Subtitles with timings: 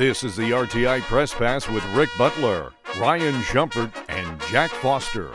[0.00, 5.30] This is the RTI Press Pass with Ric Butler, Ryan Schumpert, and Jack Foster.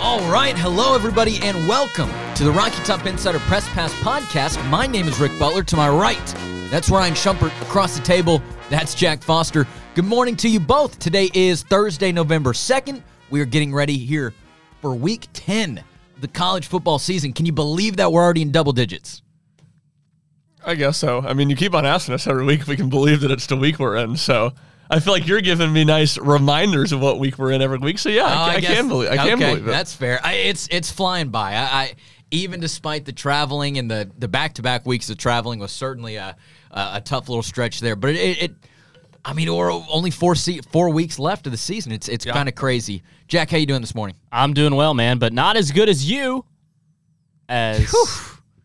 [0.00, 4.68] All right, hello everybody, and welcome to the Rocky Top Insider Press Pass podcast.
[4.68, 5.62] My name is Ric Butler.
[5.62, 6.26] To my right,
[6.68, 7.52] that's Ryan Schumpert.
[7.62, 9.68] Across the table, that's Jack Foster.
[9.94, 10.98] Good morning to you both.
[10.98, 13.02] Today is Thursday, November 2nd.
[13.30, 14.34] We are getting ready here
[14.80, 15.91] for week 10 of
[16.22, 17.32] the college football season.
[17.34, 19.20] Can you believe that we're already in double digits?
[20.64, 21.20] I guess so.
[21.20, 23.46] I mean, you keep on asking us every week if we can believe that it's
[23.46, 24.16] the week we're in.
[24.16, 24.52] So
[24.88, 27.98] I feel like you're giving me nice reminders of what week we're in every week.
[27.98, 29.10] So yeah, I, Oh, I, guess- can believe.
[29.10, 29.70] I can okay, believe it.
[29.70, 30.20] That's fair.
[30.22, 31.54] I, it's it's flying by.
[31.54, 31.94] I, I
[32.30, 36.16] even despite the traveling and the the back to back weeks of traveling was certainly
[36.16, 36.36] a
[36.70, 37.96] a, a tough little stretch there.
[37.96, 38.52] But it, it
[39.24, 41.92] I mean, we're only four se- four weeks left of the season.
[41.92, 43.02] It's it's kind of crazy.
[43.28, 44.16] Jack, how you doing this morning?
[44.32, 46.44] I'm doing well, man, but not as good as you.
[47.48, 47.94] As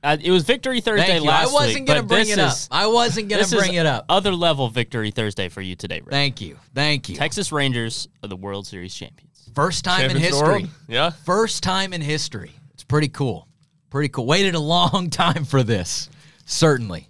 [0.03, 1.29] uh, it was Victory Thursday Thank you.
[1.29, 2.51] last I wasn't week, gonna but bring this it up.
[2.51, 4.05] is- I wasn't gonna this bring is it up.
[4.09, 6.09] Other level Victory Thursday for you today, Ric.
[6.09, 7.15] Thank you, thank you.
[7.15, 9.49] Texas Rangers are the World Series champions.
[9.55, 10.63] First time in Champions of the history.
[10.63, 10.69] world.
[10.87, 11.09] Yeah.
[11.25, 12.51] First time in history.
[12.73, 13.47] It's pretty cool.
[13.89, 14.25] Pretty cool.
[14.25, 16.09] Waited a long time for this,
[16.45, 17.09] certainly.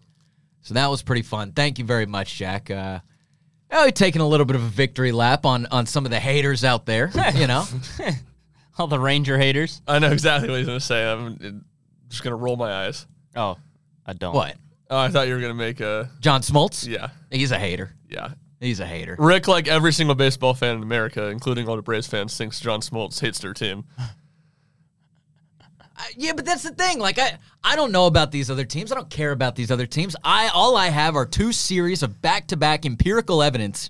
[0.62, 1.52] So that was pretty fun.
[1.52, 2.72] Thank you very much, Jack.
[2.72, 3.00] Uh,
[3.72, 6.64] oh, taking a little bit of a victory lap on on some of the haters
[6.64, 7.12] out there.
[7.36, 7.66] You know,
[8.80, 9.82] All the Ranger haters.
[9.88, 11.10] I know exactly what he's gonna say.
[11.12, 11.66] I'm
[12.10, 13.08] just gonna roll my eyes.
[13.36, 13.58] Oh,
[14.06, 14.34] I don't.
[14.36, 14.56] what?
[14.90, 16.88] Oh, I thought you were gonna make a John Smoltz?
[16.88, 17.94] yeah, He's a hater.
[18.10, 18.30] yeah.
[18.60, 19.16] He's a hater.
[19.20, 22.82] Ric, like every single baseball fan in America, including all the Braves fans, thinks John
[22.82, 23.84] Smoltz hates their team.
[25.98, 27.00] I- yeah, but that's the thing.
[27.00, 28.92] Like I, I don't know about these other teams.
[28.92, 30.16] I don't care about these other teams.
[30.24, 33.90] I all I have are two series of back-to-back empirical evidence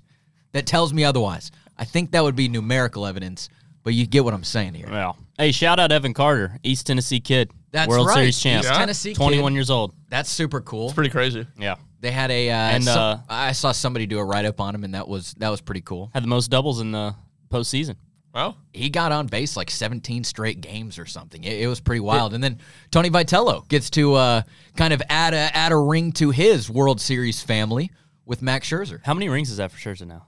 [0.52, 1.50] that tells me otherwise.
[1.76, 3.48] I think that would be numerical evidence,
[3.84, 4.88] but you get what I'm saying here.
[4.90, 8.14] Well, hey, shout out Evan Carter, East Tennessee kid, That's World right.
[8.14, 9.16] Series champ, East Tennessee kid.
[9.16, 9.94] 21 years old.
[10.08, 10.86] That's super cool.
[10.86, 11.46] It's pretty crazy.
[11.58, 14.60] Yeah, They had a uh, And, some- uh, I saw somebody do a write up
[14.60, 16.10] on him, and that was that was pretty cool.
[16.14, 17.14] had the most doubles in the
[17.50, 17.94] postseason.
[18.38, 18.54] Wow.
[18.72, 21.42] He got on base like 17 straight games or something.
[21.42, 22.34] It, it was pretty wild.
[22.34, 22.58] And then
[22.92, 24.42] Tony Vitello gets to uh,
[24.76, 27.90] kind of add a add a ring to his World Series family
[28.24, 29.00] with Max Scherzer.
[29.04, 30.26] How many rings is that for Scherzer now?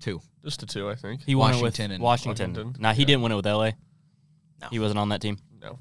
[0.00, 0.20] Two.
[0.42, 1.22] Just a two, I think.
[1.22, 2.50] He won it Washington with and- Washington.
[2.54, 3.70] Washington, Nah, he didn't win it with LA.
[4.60, 4.68] No.
[4.72, 5.38] He wasn't on that team.
[5.60, 5.78] No.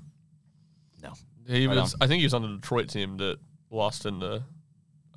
[1.02, 1.14] No.
[1.48, 1.96] He Right was.
[2.00, 3.38] I think he was on the Detroit team that
[3.72, 4.44] lost in the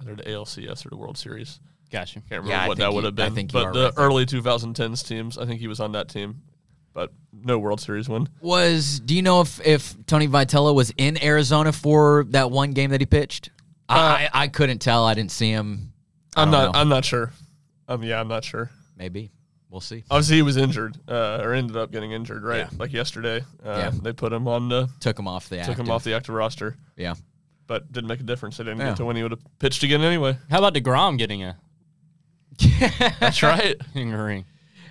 [0.00, 1.60] either the ALCS or the World Series.
[1.91, 2.14] Gotcha.
[2.20, 3.34] Can't remember Yeah, what that would you- have I been.
[3.34, 6.41] think but the right early 2010s teams, I think he was on that team,
[6.94, 7.12] but
[7.43, 8.28] no World Series win.
[8.41, 12.91] Was do you know if if Tony Vitello was in Arizona for that one game
[12.91, 13.50] that he pitched?
[13.88, 15.05] I I couldn't tell.
[15.05, 15.93] I didn't see him.
[16.37, 16.78] I I'm don't know.
[16.78, 17.32] I'm not sure.
[17.87, 18.71] Um, yeah, I'm not sure.
[18.97, 19.31] Maybe
[19.69, 20.05] we'll see.
[20.10, 22.59] Obviously, he was injured, uh, or ended up getting injured, right?
[22.60, 22.69] Yeah.
[22.78, 23.44] Like yesterday.
[23.65, 23.91] Uh, Yeah.
[23.91, 25.91] They put him on the Took him off the took him active.
[25.91, 27.15] off the active roster, Yeah.
[27.66, 28.56] but didn't make a difference.
[28.56, 28.88] They didn't Yeah.
[28.91, 30.38] get to when he would have pitched again anyway.
[30.49, 31.56] How about deGrom getting a
[33.21, 33.76] That's right.
[33.94, 34.44] getting a ring?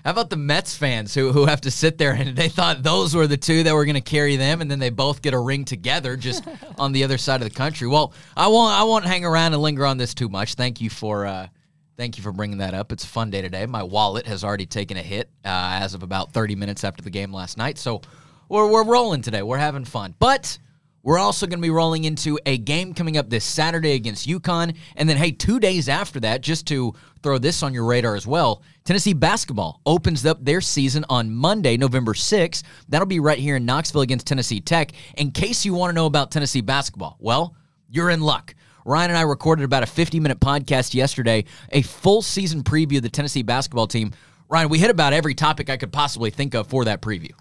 [0.04, 3.16] How about the Mets fans who, who have to sit there and they thought those
[3.16, 5.40] were the two that were going to carry them, and then they both get a
[5.40, 6.46] ring together just
[6.78, 7.88] on the other side of the country?
[7.88, 10.56] Well, I won't I won't hang around and linger on this too much.
[10.56, 11.48] Thank you for uh,
[11.96, 12.92] thank you for bringing that up.
[12.92, 13.66] It's a fun day today.
[13.66, 17.10] My wallet has already taken a hit uh, as of about 30 minutes after the
[17.10, 18.02] game last night, so
[18.50, 19.42] we're we're rolling today.
[19.42, 20.58] We're having fun, but.
[21.04, 24.78] We're also going to be rolling into a game coming up this Saturday against UConn.
[24.96, 28.26] And then, hey, two days after that, just to throw this on your radar as
[28.26, 32.64] well, Tennessee basketball opens up their season on Monday, November 6th.
[32.88, 34.94] That'll be right here in Knoxville against Tennessee Tech.
[35.18, 37.54] In case you want to know about Tennessee basketball, well,
[37.90, 38.56] you're in luck.
[38.86, 41.44] Ryan and I recorded about a 50 minute podcast yesterday,
[41.74, 44.12] a full season preview of the Tennessee basketball team.
[44.48, 47.32] Ryan, we hit about every topic I could possibly think of for that preview.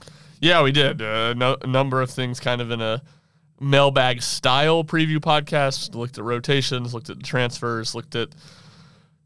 [0.41, 1.01] Yeah, we did.
[1.01, 3.03] Uh, no, a number of things kind of in a
[3.63, 5.95] mailbag style preview podcast.
[5.95, 8.31] Looked at rotations, looked at transfers, looked at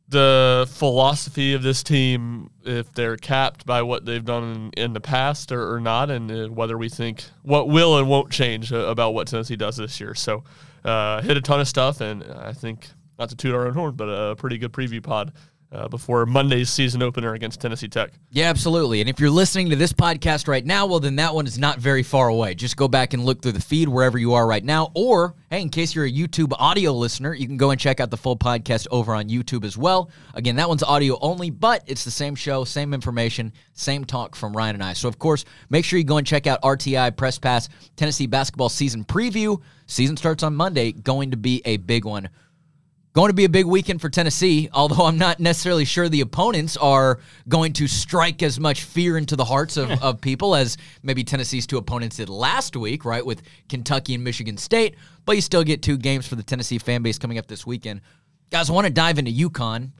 [0.08, 5.00] the philosophy of this team, if they're capped by what they've done in, in the
[5.00, 8.76] past or, or not, and uh, whether we think what will and won't change uh,
[8.86, 10.14] about what Tennessee does this year.
[10.14, 10.44] So,
[10.84, 13.96] uh, hit a ton of stuff, and I think, not to toot our own horn,
[13.96, 15.32] but a pretty good preview pod
[15.72, 18.12] uh, before Monday's season opener against Tennessee Tech.
[18.30, 19.00] Yeah, absolutely.
[19.00, 21.78] And if you're listening to this podcast right now, well, then that one is not
[21.78, 22.54] very far away.
[22.54, 24.90] Just go back and look through the feed wherever you are right now.
[24.94, 28.10] Or, hey, in case you're a YouTube audio listener, you can go and check out
[28.10, 30.10] the full podcast over on YouTube as well.
[30.34, 34.56] Again, that one's audio only, but it's the same show, same information, same talk from
[34.56, 34.92] Ryan and I.
[34.92, 38.68] So, of course, make sure you go and check out RTI Press Pass Tennessee basketball
[38.68, 39.60] season preview.
[39.86, 42.28] Season starts on Monday, going to be a big one
[43.16, 46.76] Going to be a big weekend for Tennessee, although I'm not necessarily sure the opponents
[46.76, 47.18] are
[47.48, 51.66] going to strike as much fear into the hearts of, of people as maybe Tennessee's
[51.66, 53.40] two opponents did last week, right, with
[53.70, 54.96] Kentucky and Michigan State.
[55.24, 58.02] But you still get two games for the Tennessee fan base coming up this weekend.
[58.50, 59.92] Guys, I want to dive into UConn.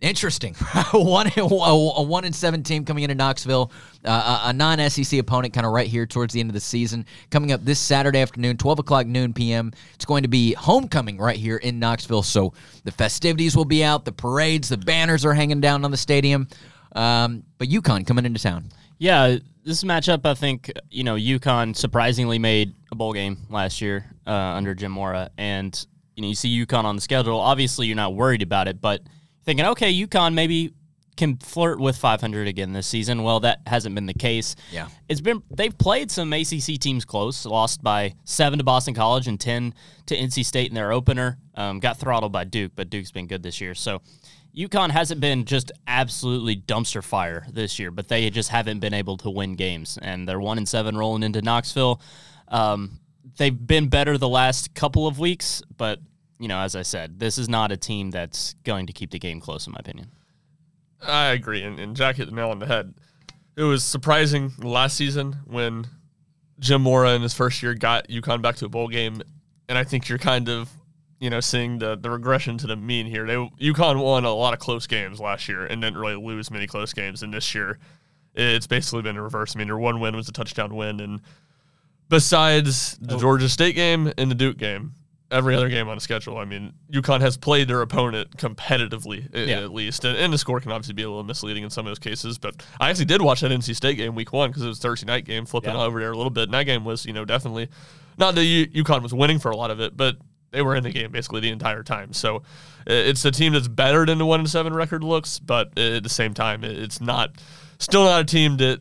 [0.00, 0.54] Interesting.
[0.92, 3.72] one, a one in seven team coming into Knoxville,
[4.04, 7.04] uh, a non SEC opponent, kind of right here towards the end of the season.
[7.30, 9.72] Coming up this Saturday afternoon, twelve o'clock noon p.m.
[9.94, 12.22] It's going to be homecoming right here in Knoxville.
[12.22, 12.52] So
[12.84, 16.46] the festivities will be out, the parades, the banners are hanging down on the stadium.
[16.92, 18.70] Um, but UConn coming into town.
[18.98, 24.06] Yeah, this matchup, I think you know UConn surprisingly made a bowl game last year
[24.28, 27.40] uh, under Jim Mora, and you know you see UConn on the schedule.
[27.40, 29.02] Obviously, you're not worried about it, but
[29.48, 30.74] thinking, okay, UConn maybe
[31.16, 33.22] can flirt with 500 again this season.
[33.22, 34.54] Well, that hasn't been the case.
[34.70, 39.26] Yeah, it's been they've played some ACC teams close, lost by seven to Boston College
[39.26, 39.72] and 10
[40.06, 41.38] to NC State in their opener.
[41.54, 43.74] Um, got throttled by Duke, but Duke's been good this year.
[43.74, 44.02] So.
[44.56, 49.16] UConn hasn't been just absolutely dumpster fire this year, but they just haven't been able
[49.18, 52.00] to win games, and they're one and seven rolling into Knoxville.
[52.48, 52.98] Um,
[53.36, 56.00] they've been better the last couple of weeks, but
[56.38, 59.18] you know, as I said, this is not a team that's going to keep the
[59.18, 60.10] game close, in my opinion.
[61.06, 62.94] I agree, and, and Jack hit the nail on the head.
[63.56, 65.86] It was surprising last season when
[66.60, 69.22] Jim Mora in his first year got UConn back to a bowl game,
[69.68, 70.70] and I think you're kind of,
[71.20, 73.26] you know, seeing the the regression to the mean here.
[73.26, 76.66] They UConn won a lot of close games last year and didn't really lose many
[76.66, 77.78] close games, and this year
[78.34, 79.54] it's basically been a reverse.
[79.54, 81.20] I mean, their one win was a touchdown win, and
[82.08, 83.18] besides the oh.
[83.18, 84.94] Georgia State game and the Duke game,
[85.30, 86.38] every other game on the schedule.
[86.38, 89.60] I mean, UConn has played their opponent competitively yeah.
[89.60, 91.90] at least, and, and, the score can obviously be a little misleading in some of
[91.90, 92.38] those cases.
[92.38, 95.06] But I actually did watch that NC State game week one because it was Thursday
[95.06, 95.82] night game, flipping yeah.
[95.82, 96.44] over there a little bit.
[96.44, 97.68] And that game was, you know, definitely
[98.16, 100.16] not that UConn was winning for a lot of it, but
[100.50, 102.12] they were in the game basically the entire time.
[102.12, 102.42] So
[102.86, 106.08] it's a team that's better than the one and seven record looks, but at the
[106.08, 107.32] same time, it's not
[107.78, 108.80] still not a team that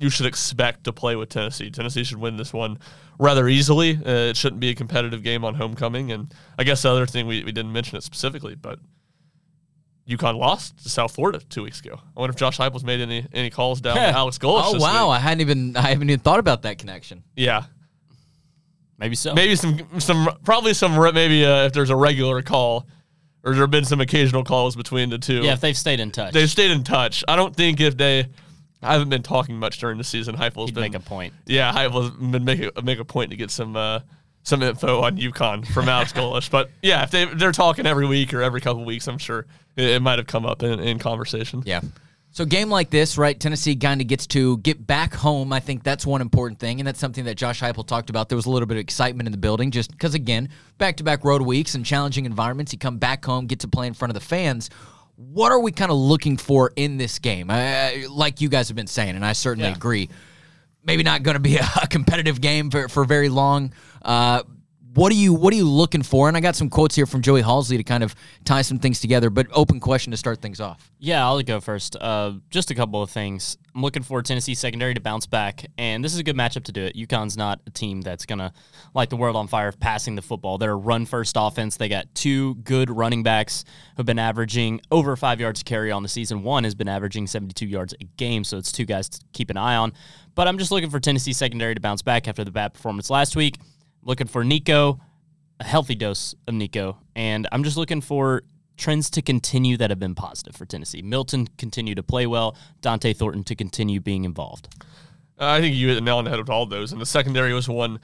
[0.00, 1.70] you should expect to play with Tennessee.
[1.70, 2.78] Tennessee should win this one
[3.18, 3.96] rather easily.
[3.96, 6.10] Uh, it shouldn't be a competitive game on homecoming.
[6.10, 8.78] And I guess the other thing we, we didn't mention it specifically, but
[10.08, 12.00] UConn lost to South Florida two weeks ago.
[12.16, 14.62] I wonder if Josh Heupel's made any any calls down to Alex Golesh.
[14.64, 15.16] Oh wow, week.
[15.16, 17.22] I hadn't even I haven't even thought about that connection.
[17.36, 17.64] Yeah,
[18.98, 19.34] maybe so.
[19.34, 22.88] Maybe some some probably some maybe uh, if there's a regular call.
[23.42, 25.40] Or there have been some occasional calls between the two.
[25.42, 26.34] Yeah, if they've stayed in touch.
[26.34, 27.24] They've stayed in touch.
[27.26, 28.26] I don't think if they
[28.82, 30.36] I haven't been talking much during the season.
[30.36, 31.34] Heupel's He'd been make a point.
[31.46, 34.00] Yeah, Heupel's been making make a point to get some uh,
[34.42, 36.50] some info on UConn from Alex Golesh.
[36.50, 39.46] But yeah, if they they're talking every week or every couple weeks, I'm sure
[39.76, 41.62] it, it might have come up in, in conversation.
[41.66, 41.80] Yeah.
[42.32, 43.38] So game like this, right?
[43.38, 45.52] Tennessee kind of gets to get back home.
[45.52, 48.28] I think that's one important thing, and that's something that Josh Heupel talked about.
[48.28, 50.48] There was a little bit of excitement in the building, just because again,
[50.78, 52.72] back-to-back road weeks and challenging environments.
[52.72, 54.70] You come back home, get to play in front of the fans
[55.20, 57.50] what are we kind of looking for in this game?
[57.50, 59.76] Uh, like you guys have been saying, and I certainly yeah.
[59.76, 60.08] agree.
[60.82, 63.74] Maybe not going to be a, a, competitive game for, for very long.
[64.02, 64.42] Uh,
[64.94, 66.26] what are you What are you looking for?
[66.28, 68.14] And I got some quotes here from Joey Halzle to kind of
[68.44, 69.30] tie some things together.
[69.30, 70.90] But open question to start things off.
[70.98, 71.96] Yeah, I'll go first.
[71.96, 73.56] Uh, just a couple of things.
[73.74, 76.72] I'm looking for Tennessee secondary to bounce back, and this is a good matchup to
[76.72, 76.96] do it.
[76.96, 78.52] UConn's not a team that's gonna
[78.92, 80.58] light the world on fire passing the football.
[80.58, 81.76] They're a run first offense.
[81.76, 83.64] They got two good running backs
[83.96, 86.42] who've been averaging over five yards carry on the season.
[86.42, 89.56] One has been averaging 72 yards a game, so it's two guys to keep an
[89.56, 89.92] eye on.
[90.34, 93.36] But I'm just looking for Tennessee secondary to bounce back after the bad performance last
[93.36, 93.56] week.
[94.02, 95.00] Looking for Nico,
[95.58, 98.42] a healthy dose of Nico, and I'm just looking for
[98.76, 101.02] trends to continue that have been positive for Tennessee.
[101.02, 104.74] Milton continue to play well, Dont'e Thornton to continue being involved.
[105.38, 107.06] Uh, I think you hit the nail on the head with all those, and the
[107.06, 108.00] secondary was one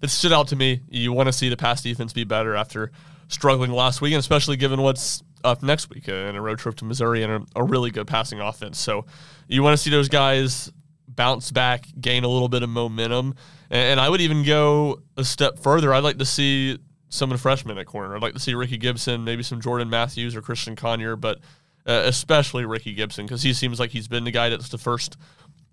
[0.00, 0.80] that stood out to me.
[0.88, 2.90] You want to see the pass defense be better after
[3.28, 6.74] struggling last week, and especially given what's up next week uh, in a road trip
[6.76, 8.78] to Missouri and a, a really good passing offense.
[8.78, 9.06] So
[9.48, 10.72] you want to see those guys
[11.08, 13.34] bounce back, gain a little bit of momentum.
[13.70, 15.92] And I would even go a step further.
[15.92, 18.14] I'd like to see some of the freshmen at corner.
[18.14, 21.38] I'd like to see Rickey Gibson, maybe some Jordan Matthews or Christian Conyer, but
[21.86, 25.16] uh, especially Rickey Gibson because he seems like he's been the guy that's the first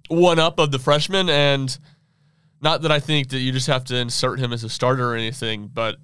[0.10, 1.30] one up of the freshmen.
[1.30, 1.78] And
[2.62, 5.16] not that I think that you just have to insert him as a starter or
[5.16, 5.98] anything, but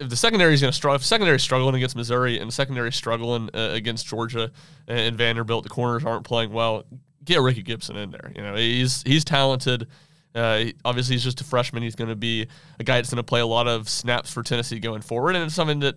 [0.00, 3.50] if the secondary is going to struggle, if secondary struggling against Missouri and secondary struggling
[3.54, 4.50] uh, against Georgia
[4.88, 6.84] and, and Vanderbilt, the corners aren't playing well
[7.24, 8.32] get Rickey Gibson in there.
[8.34, 9.86] You know, he's he's talented.
[10.34, 11.82] Uh, obviously, he's just a freshman.
[11.82, 12.46] He's going to be
[12.78, 15.44] a guy that's going to play a lot of snaps for Tennessee going forward, and
[15.44, 15.96] it's something that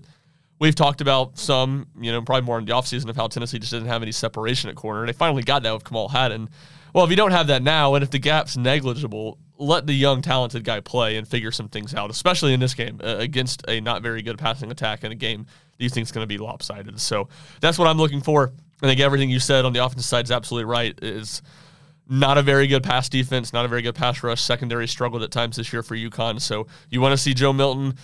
[0.60, 1.88] we've talked about some.
[2.00, 4.70] You know, probably more in the offseason of how Tennessee just didn't have any separation
[4.70, 5.06] at corner.
[5.06, 6.50] They finally got that with Kamal Hadden.
[6.94, 10.22] Well, if you don't have that now, and if the gap's negligible, let the young
[10.22, 13.82] talented guy play and figure some things out, especially in this game uh, against a
[13.82, 15.46] not very good passing attack in a game
[15.78, 17.00] these things going to be lopsided.
[17.00, 17.28] So
[17.62, 18.54] that's what I'm looking for.
[18.82, 20.98] I think everything you said on the offensive side is absolutely right.
[21.02, 21.42] Is
[22.08, 24.42] not a very good pass defense, not a very good pass rush.
[24.42, 26.40] Secondary struggled at times this year for UConn.
[26.40, 27.96] So you want to see Joe Milton,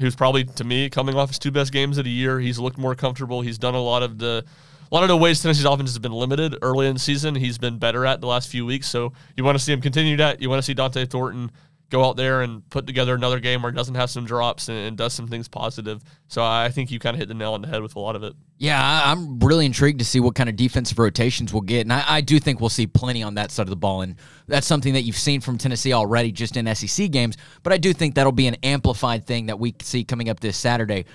[0.00, 2.40] who's probably to me coming off his two best games of the year.
[2.40, 3.40] He's looked more comfortable.
[3.40, 4.44] He's done a lot of the
[4.90, 7.34] a lot of the ways Tennessee's offense has been limited early in the season.
[7.34, 8.88] He's been better at the last few weeks.
[8.88, 10.40] So you want to see him continue that.
[10.40, 11.50] You want to see Dont'e Thornton
[11.90, 14.76] go out there and put together another game where it doesn't have some drops and,
[14.76, 16.02] and does some things positive.
[16.28, 18.14] So I think you kind of hit the nail on the head with a lot
[18.14, 18.34] of it.
[18.58, 21.82] Yeah, I- I'm really intrigued to see what kind of defensive rotations we'll get.
[21.82, 24.02] And I, I do think we'll see plenty on that side of the ball.
[24.02, 24.16] And
[24.46, 27.38] that's something that you've seen from Tennessee already just in SEC games.
[27.62, 30.56] But I do think that'll be an amplified thing that we see coming up this
[30.58, 31.06] Saturday.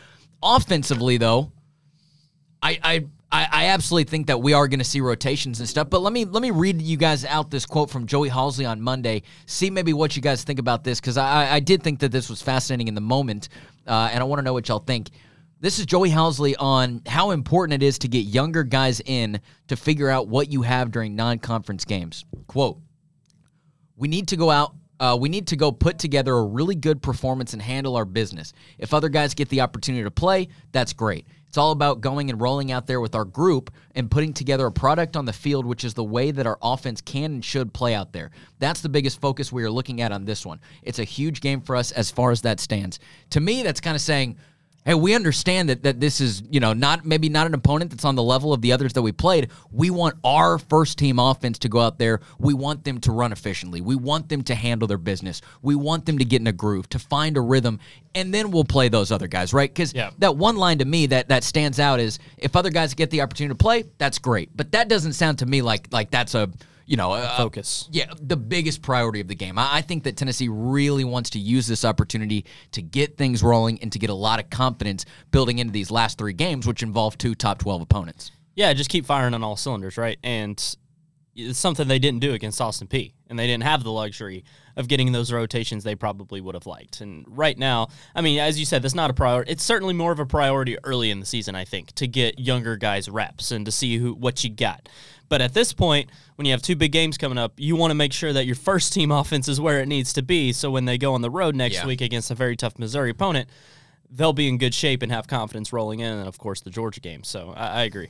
[0.42, 1.52] Offensively, though,
[2.62, 5.90] I, I I, I absolutely think that we are going to see rotations and stuff.
[5.90, 8.80] But let me let me read you guys out this quote from Joey Halzle on
[8.80, 9.24] Monday.
[9.48, 12.30] See maybe what you guys think about this because I, I did think that this
[12.30, 13.50] was fascinating in the moment,
[13.88, 15.10] uh, and I want to know what y'all think.
[15.60, 19.76] This is Joey Halzle on how important it is to get younger guys in to
[19.76, 22.26] figure out what you have during non-conference games.
[22.46, 22.80] Quote:
[23.96, 27.02] We need to go out uh, we need to go put together a really good
[27.02, 28.54] performance and handle our business.
[28.78, 31.26] If other guys get the opportunity to play, that's great.
[31.54, 34.72] It's all about going and rolling out there with our group and putting together a
[34.72, 37.94] product on the field, which is the way that our offense can and should play
[37.94, 38.32] out there.
[38.58, 40.60] That's the biggest focus we are looking at on this one.
[40.82, 42.98] It's a huge game for us as far as that stands.
[43.30, 44.38] To me, that's kind of saying,
[44.86, 48.06] hey, we understand that that this is, you know, not maybe not an opponent that's
[48.06, 49.50] on the level of the others that we played.
[49.72, 52.20] We want our first team offense to go out there.
[52.40, 53.82] We want them to run efficiently.
[53.82, 55.42] We want them to handle their business.
[55.62, 57.80] We want them to get in a groove, to find a rhythm,
[58.16, 59.70] and then we'll play those other guys, right?
[59.74, 60.12] Because Yeah.
[60.20, 63.22] that one line to me that that stands out is if other guys get the
[63.22, 64.50] opportunity to play, that's great.
[64.56, 66.50] But that doesn't sound to me like like that's a
[66.86, 67.88] you know a, Focus.
[67.92, 69.58] yeah, the biggest priority of the game.
[69.58, 73.82] I, I think that Tennessee really wants to use this opportunity to get things rolling
[73.82, 77.18] and to get a lot of confidence building into these last three games, which involve
[77.18, 78.32] two top 12 opponents.
[78.56, 80.18] Yeah, just keep firing on all cylinders, right?
[80.24, 80.64] And
[81.36, 83.14] it's something they didn't do against Austin Peay.
[83.28, 84.44] And they didn't have the luxury
[84.76, 87.02] of getting those rotations they probably would have liked.
[87.02, 89.52] And right now, I mean, as you said, that's not a priority.
[89.52, 92.78] It's certainly more of a priority early in the season, I think, to get younger
[92.78, 94.88] guys reps and to see who what you got.
[95.30, 97.96] But at this point, when you have two big games coming up, you want to
[97.96, 100.52] make sure that your first team offense is where it needs to be.
[100.54, 101.86] So when they go on the road next Yeah.
[101.88, 103.50] week against a very tough Missouri opponent,
[104.10, 106.14] they'll be in good shape and have confidence rolling in.
[106.14, 107.24] And of course, the Georgia game.
[107.24, 108.10] So I, I agree.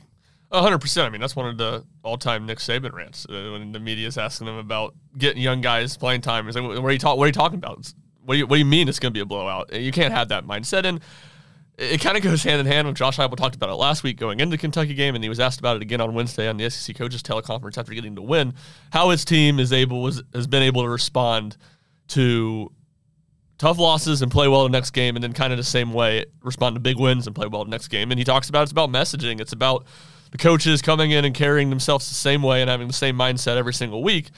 [0.52, 1.06] Hundred percent.
[1.06, 4.16] I mean, that's one of the all-time Nick Saban rants uh, when the media is
[4.16, 6.46] asking him about getting young guys playing time.
[6.46, 7.18] He's like, "What are you talking?
[7.18, 7.92] What are you talking about?
[8.24, 9.72] What do you What do you mean it's going to be a blowout?
[9.74, 11.00] You can't have that mindset." And
[11.76, 14.16] it kind of goes hand in hand with Josh Heupel talked about it last week
[14.16, 16.56] going into the Kentucky game, and he was asked about it again on Wednesday on
[16.56, 18.54] the SEC coaches teleconference after getting the win.
[18.92, 21.56] How his team is able was has been able to respond
[22.08, 22.70] to
[23.58, 26.24] tough losses and play well the next game, and then kind of the same way
[26.42, 28.12] respond to big wins and play well the next game.
[28.12, 29.40] And he talks about it's about messaging.
[29.40, 29.84] It's about
[30.30, 33.56] the coaches coming in and carrying themselves the same way and having the same mindset
[33.56, 34.30] every single week.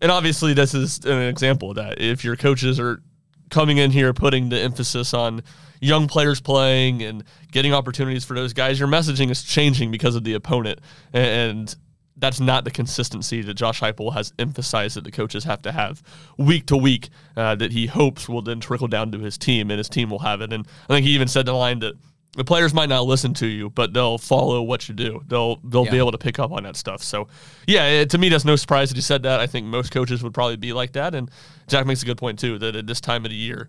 [0.00, 2.00] And obviously, this is an example of that.
[2.00, 3.02] If your coaches are
[3.50, 5.42] coming in here putting the emphasis on
[5.80, 10.24] young players playing and getting opportunities for those guys, your messaging is changing because of
[10.24, 10.80] the opponent.
[11.12, 11.74] And
[12.16, 16.02] that's not the consistency that Josh Heupel has emphasized that the coaches have to have
[16.36, 19.78] week to week uh, that he hopes will then trickle down to his team and
[19.78, 20.52] his team will have it.
[20.52, 21.94] And I think he even said the line that
[22.36, 25.22] the players might not listen to you, but they'll follow what you do.
[25.26, 27.02] They'll they'll be able to pick up on that stuff.
[27.02, 27.26] So,
[27.66, 29.40] yeah, it, to me, that's no surprise that he said that.
[29.40, 31.14] I think most coaches would probably be like that.
[31.14, 31.28] And
[31.66, 33.68] Jack makes a good point too that at this time of the year,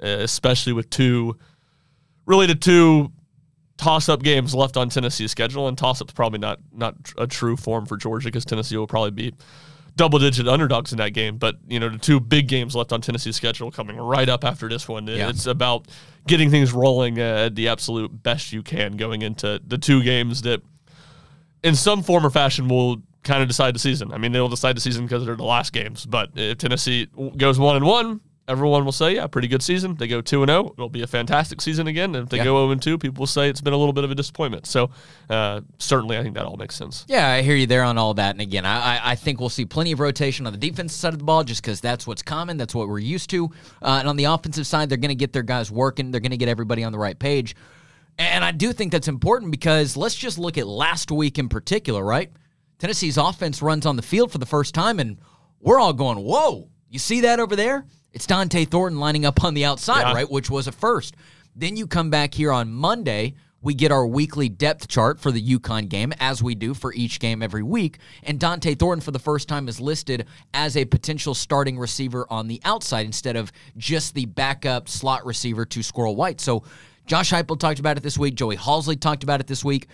[0.00, 1.36] especially with two,
[2.26, 3.12] really the two
[3.76, 7.96] toss-up games left on Tennessee's schedule, and toss-up's probably not not a true form for
[7.96, 9.34] Georgia because Tennessee will probably be
[9.96, 11.38] double-digit underdogs in that game.
[11.38, 14.68] But you know, the two big games left on Tennessee's schedule coming right up after
[14.68, 15.06] this one.
[15.06, 15.28] Yeah.
[15.28, 15.88] It's about
[16.26, 20.42] getting things rolling uh, at the absolute best you can going into the two games
[20.42, 20.60] that,
[21.62, 24.12] in some form or fashion, will kind of decide the season.
[24.12, 26.06] I mean, they'll decide the season because they're the last games.
[26.06, 30.06] But if Tennessee goes one and one, everyone will say, "Yeah, pretty good season." They
[30.08, 32.14] go two and zero, it'll be a fantastic season again.
[32.14, 32.44] And if they Yeah.
[32.44, 34.66] go zero and two, people will say it's been a little bit of a disappointment.
[34.66, 34.90] So
[35.30, 37.04] uh, certainly, I think that all makes sense.
[37.08, 38.30] Yeah, I hear you there on all that.
[38.30, 41.12] And again, I, I- I think we'll see plenty of rotation on the defensive side
[41.12, 42.56] of the ball just because that's what's common.
[42.56, 43.46] That's what we're used to.
[43.82, 46.10] Uh, and on the offensive side, they're going to get their guys working.
[46.10, 47.56] They're going to get everybody on the right page.
[48.18, 52.02] And I do think that's important because let's just look at last week in particular,
[52.04, 52.30] right?
[52.78, 55.18] Tennessee's offense runs on the field for the first time, and
[55.60, 57.84] we're all going, whoa, you see that over there?
[58.16, 60.14] It's Dont'e Thornton lining up on the outside, Yeah.
[60.14, 60.30] right?
[60.30, 61.14] Which was a first.
[61.54, 65.42] Then you come back here on Monday we get our weekly depth chart for the
[65.58, 67.98] UConn game, as we do for each game every week.
[68.22, 72.46] And Dont'e Thornton, for the first time, is listed as a potential starting receiver on
[72.46, 76.40] the outside instead of just the backup slot receiver to Squirrel White.
[76.40, 76.62] So
[77.06, 78.36] Josh Heupel talked about it this week.
[78.36, 79.88] Joey Halzle talked about it this week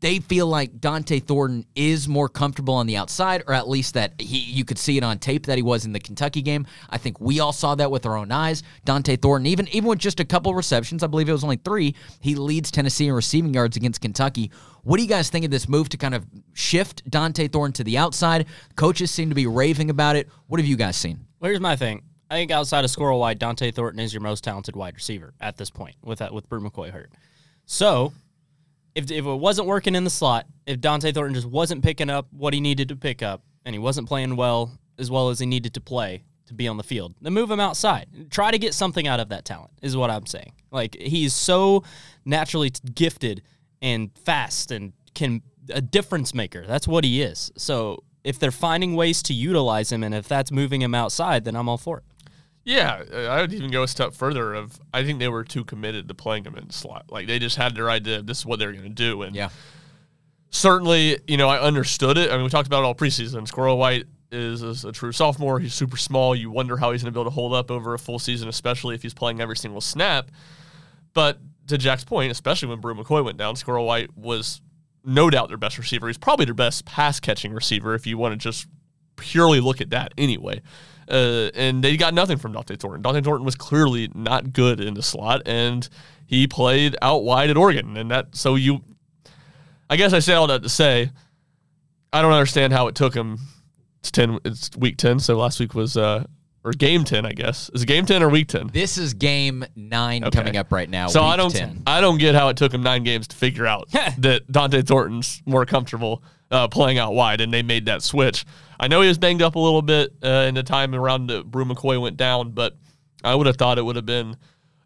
[0.00, 4.20] they feel like Dont'e Thornton is more comfortable on the outside, or at least that
[4.20, 6.66] he you could see it on tape that he was in the Kentucky game.
[6.88, 8.62] I think we all saw that with our own eyes.
[8.86, 11.94] Dont'e Thornton, even even with just a couple receptions, I believe it was only three,
[12.20, 14.50] he leads Tennessee in receiving yards against Kentucky.
[14.84, 16.24] What do you guys think of this move to kind of
[16.54, 18.46] shift Dont'e Thornton to the outside?
[18.76, 20.28] Coaches seem to be raving about it.
[20.46, 21.26] What have you guys seen?
[21.40, 22.02] Well, here's my thing.
[22.30, 25.56] I think outside of Squirrel White, Dont'e Thornton is your most talented wide receiver at
[25.56, 27.10] this point with that with Bru McCoy hurt.
[27.64, 28.12] So
[28.98, 32.26] if, if it wasn't working in the slot, if Dont'e Thornton just wasn't picking up
[32.32, 35.46] what he needed to pick up, and he wasn't playing well as well as he
[35.46, 38.08] needed to play to be on the field, then move him outside.
[38.30, 40.52] Try to get something out of that talent, is what I'm saying.
[40.72, 41.84] Like, he's so
[42.24, 43.42] naturally gifted
[43.80, 46.64] and fast and can a difference maker.
[46.66, 47.52] That's what he is.
[47.56, 51.54] So if they're finding ways to utilize him and if that's moving him outside, then
[51.54, 52.04] I'm all for it.
[52.68, 54.52] Yeah, I would even go a step further.
[54.52, 57.06] Of I think they were too committed to playing him in slot.
[57.10, 58.20] Like they just had their idea.
[58.20, 59.22] This is what they're going to do.
[59.22, 59.48] And Yeah.
[60.50, 62.30] certainly, you know, I understood it.
[62.30, 63.48] I mean, we talked about it all preseason.
[63.48, 65.58] Squirrel White is, is a true sophomore.
[65.60, 66.34] He's super small.
[66.36, 68.48] You wonder how he's going to be able to hold up over a full season,
[68.50, 70.30] especially if he's playing every single snap.
[71.14, 74.60] But to Jack's point, especially when Bru McCoy went down, Squirrel White was
[75.04, 76.06] no doubt their best receiver.
[76.06, 78.66] He's probably their best pass catching receiver if you want to just
[79.18, 80.62] purely look at that anyway.
[81.10, 83.02] Uh, and they got nothing from Dont'e Thornton.
[83.02, 85.88] Dont'e Thornton was clearly not good in the slot, and
[86.26, 87.96] he played out wide at Oregon.
[87.96, 88.82] And that, so you,
[89.88, 91.10] I guess I say all that to say,
[92.12, 93.38] I don't understand how it took him.
[94.00, 94.38] It's ten.
[94.44, 95.18] It's week ten.
[95.18, 96.24] So last week was uh
[96.64, 97.70] or game ten, I guess.
[97.74, 98.68] Is it game ten or week ten?
[98.68, 100.38] This is game nine Okay.
[100.38, 101.08] coming up right now.
[101.08, 101.82] So I don't 10.
[101.86, 105.42] I don't get how it took him nine games to figure out that Dont'e Thornton's
[105.46, 108.44] more comfortable uh, playing out wide, and they made that switch.
[108.80, 111.42] I know he was banged up a little bit uh, in the time around the
[111.44, 112.76] Bru McCoy went down, but
[113.24, 114.36] I would have thought it would have been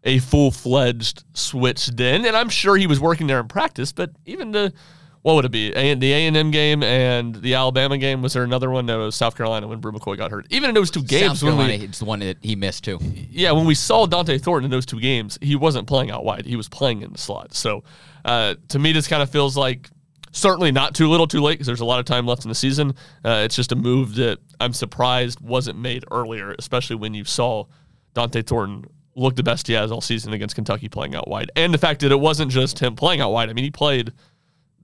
[0.03, 3.91] a full fledged switch then, and I'm sure he was working there in practice.
[3.91, 4.73] But even the
[5.21, 5.71] what would it be?
[5.73, 8.21] A- the A and M game and the Alabama game.
[8.21, 8.85] Was there another one?
[8.85, 10.47] No, it was South Carolina when Bru McCoy got hurt.
[10.49, 12.99] Even in those two games, South when we- it's the one that he missed too.
[13.29, 16.45] yeah, when we saw Dont'e Thornton in those two games, he wasn't playing out wide.
[16.45, 17.53] He was playing in the slot.
[17.53, 17.83] So
[18.25, 19.89] uh, to me, this kind of feels like
[20.33, 22.55] certainly not too little too late because there's a lot of time left in the
[22.55, 22.93] season.
[23.23, 27.65] Uh, it's just a move that I'm surprised wasn't made earlier, especially when you saw
[28.13, 31.51] Dont'e Thornton look the best he has all season against Kentucky playing out wide.
[31.55, 33.49] And the fact that it wasn't just him playing out wide.
[33.49, 34.11] I mean, he played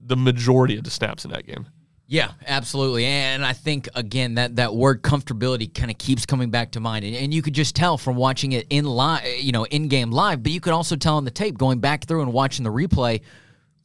[0.00, 1.66] the majority of the snaps in that game.
[2.06, 3.04] Yeah, absolutely.
[3.04, 7.04] And I think again that that word comfortability kind of keeps coming back to mind,
[7.04, 10.10] and, and you could just tell from watching it in live, you know, in game
[10.10, 10.42] live.
[10.42, 13.20] But you could also tell on the tape, going back through and watching the replay,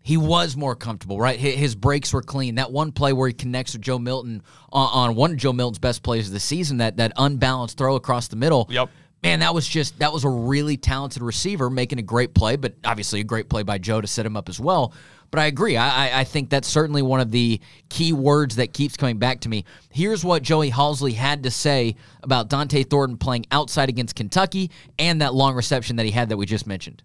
[0.06, 1.20] he was more comfortable.
[1.20, 2.56] Right, his, his breaks were clean.
[2.56, 5.80] That one play where he connects with Joe Milton on, on one of Joe Milton's
[5.80, 8.68] best plays of the season, that that unbalanced throw across the middle.
[8.70, 8.89] Yep.
[9.24, 12.76] Man, that was just that was a really talented receiver making a great play, but
[12.86, 14.94] obviously a great play by Joe to set him up as well.
[15.32, 15.76] But I agree.
[15.76, 19.39] I, I- I think that's certainly one of the key words that keeps coming back
[19.41, 19.65] to me.
[19.89, 25.22] Here's what Joey Halzle had to say about Dont'e Thornton playing outside against Kentucky and
[25.22, 27.02] that long reception that he had that we just mentioned.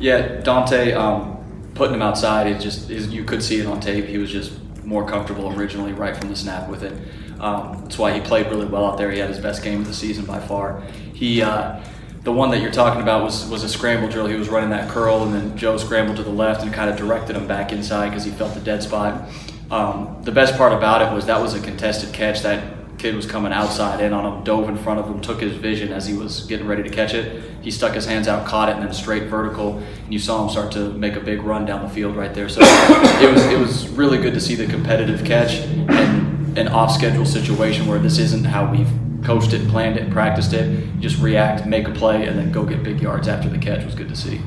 [0.00, 1.38] Yeah, Dante, um,
[1.76, 4.06] putting him outside, it just is, you could see it on tape.
[4.06, 4.52] He was just
[4.84, 6.92] more comfortable originally right from the snap with it.
[7.40, 9.10] Um, that's why he played really well out there.
[9.10, 10.82] He had his best game of the season by far.
[11.12, 11.80] He, uh,
[12.22, 14.26] the one that you're talking about was was a scramble drill.
[14.26, 16.96] He was running that curl, and then Joe scrambled to the left and kind of
[16.96, 19.28] directed him back inside because he felt the dead spot.
[19.70, 22.42] Um, the best part about it was that was a contested catch.
[22.42, 22.75] That
[23.06, 25.92] kid was coming outside in on him, dove in front of him, took his vision
[25.92, 27.40] as he was getting ready to catch it.
[27.62, 29.78] He stuck his hands out, caught it, and then straight vertical.
[29.78, 32.48] And you saw him start to make a big run down the field right there.
[32.48, 36.90] So it was it was really good to see the competitive catch and an off
[36.90, 38.90] schedule situation where this isn't how we've
[39.22, 40.68] coached it, planned it, practiced it.
[40.68, 43.84] You just react, make a play, and then go get big yards after the catch
[43.84, 44.40] was good to see.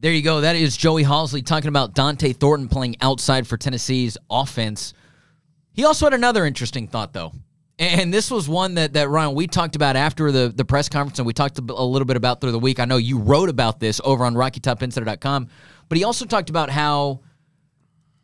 [0.00, 0.42] There you go.
[0.42, 4.92] That is Joey Halzle talking about Dont'e Thornton playing outside for Tennessee's offense.
[5.72, 7.32] He also had another interesting thought, though.
[7.80, 11.18] And this was one that, that Ryan, we talked about after the, the press conference,
[11.18, 12.78] and we talked a little bit about through the week.
[12.78, 15.48] I know you wrote about this over on RockyTopInsider.com,
[15.88, 17.20] but he also talked about how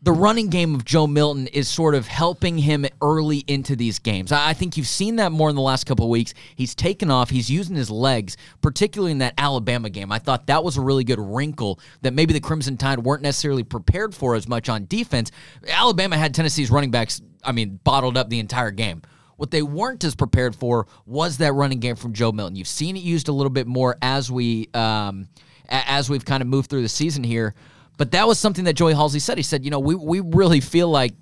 [0.02, 4.30] the running game of Joe Milton is sort of helping him early into these games.
[4.30, 6.34] I I think you've seen that more in the last couple of weeks.
[6.54, 10.12] He's taken off, he's using his legs, particularly in that Alabama game.
[10.12, 13.64] I thought that was a really good wrinkle that maybe the Crimson Tide weren't necessarily
[13.64, 15.32] prepared for as much on defense.
[15.66, 19.00] Alabama had Tennessee's running backs, I mean, bottled up the entire game.
[19.36, 22.56] What they weren't as prepared for was that running game from Joe Milton.
[22.56, 25.28] You've seen it used a little bit more as we um,
[25.68, 27.54] as we've kind of moved through the season here.
[27.98, 29.38] But that was something that Joey Halzle said.
[29.38, 31.14] He said, you know, we we really feel like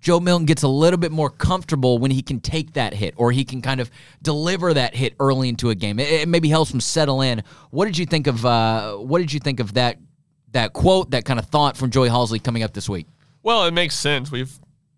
[0.00, 3.32] Joe Milton gets a little bit more comfortable when he can take that hit or
[3.32, 3.90] he can kind of
[4.22, 5.98] deliver that hit early into a game.
[5.98, 7.42] It, it maybe helps him settle in.
[7.70, 9.98] What did you think of uh, what did you think of that
[10.52, 13.06] that quote, that kind of thought from Joey Halzle coming up this week?
[13.42, 14.30] Well, it makes sense.
[14.30, 14.52] We've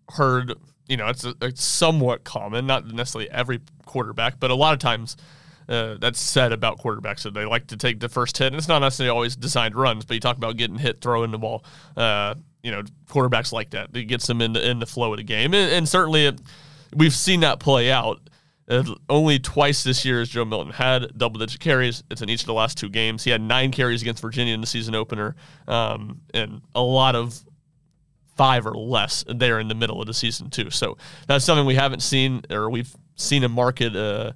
[0.09, 0.53] heard,
[0.87, 4.79] you know, it's, a, it's somewhat common, not necessarily every quarterback, but a lot of
[4.79, 5.15] times
[5.69, 8.47] uh, that's said about quarterbacks that they like to take the first hit.
[8.47, 11.37] And it's not necessarily always designed runs, but you talk about getting hit, throwing the
[11.37, 11.63] ball.
[11.95, 13.89] Uh, you know, quarterbacks like that.
[13.93, 15.53] It gets them in the, in the flow of the game.
[15.53, 16.41] And, and certainly it,
[16.95, 18.29] we've seen that play out.
[18.69, 22.01] Uh, only twice this year has Joe Milton had double digit carries.
[22.09, 23.23] It's in each of the last two games.
[23.25, 25.35] He had nine carries against Virginia in the season opener,
[25.67, 27.43] um, and a lot of
[28.43, 30.69] five or less there in the middle of the season too.
[30.69, 34.33] So that's something we haven't seen, or we've seen a market uh,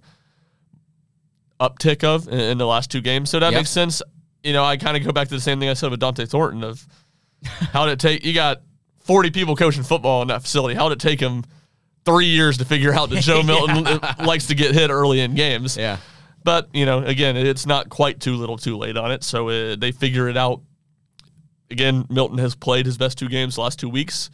[1.60, 3.30] uptick of in, in, the last two games.
[3.30, 3.60] So that yep.
[3.60, 4.02] makes sense.
[4.44, 6.26] You know, I kind of go back to the same thing I said with Dont'e
[6.26, 6.88] Thornton of
[7.44, 8.24] how did it take?
[8.24, 8.62] You got
[9.02, 10.76] 40 people coaching football in that facility.
[10.76, 11.44] How did it take him
[12.06, 14.16] three years to figure out that Joe Milton yeah.
[14.26, 15.76] likes to get hit early in games?
[15.76, 15.98] Yeah.
[16.46, 19.26] But, you know, again, it's not quite too little too late on it.
[19.26, 20.62] So uh, they figure it out.
[21.70, 24.30] Again, Milton has played his best two games the last two weeks.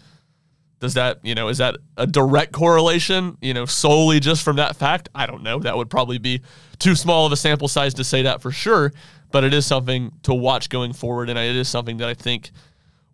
[0.80, 4.76] Does that, you know, is that a direct correlation, you know, solely just from that
[4.76, 5.10] fact?
[5.16, 5.60] I don't know.
[5.60, 6.42] That would probably be
[6.78, 8.92] too small of a sample size to say that for sure.
[9.32, 11.30] But it is something to watch going forward.
[11.30, 12.52] And it is something that I think–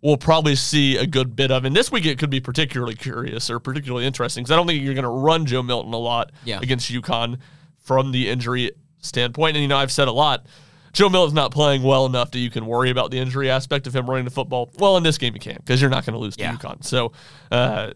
[0.02, 1.64] we'll probably see a good bit of.
[1.64, 4.82] And this week it could be particularly curious or particularly interesting because I don't think
[4.82, 6.58] you're going to run Joe Milton a lot yeah.
[6.62, 7.38] against UConn
[7.78, 9.56] from the injury standpoint.
[9.56, 10.46] And, you know, I've said a lot.
[10.92, 13.94] Joe Milton's not playing well enough that you can worry about the injury aspect of
[13.94, 14.70] him running the football.
[14.78, 16.56] Well, in this game you can because you're not going to lose to yeah.
[16.56, 16.84] UConn.
[16.84, 17.12] So
[17.50, 17.92] uh,